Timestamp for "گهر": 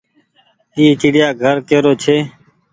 1.41-1.57